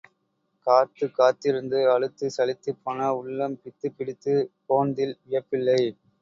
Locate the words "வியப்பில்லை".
5.27-5.79